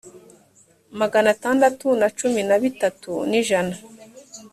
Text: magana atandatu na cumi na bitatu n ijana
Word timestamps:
magana 0.99 1.27
atandatu 1.35 1.87
na 1.99 2.07
cumi 2.17 2.41
na 2.49 2.57
bitatu 2.63 3.13
n 3.29 3.33
ijana 3.41 3.75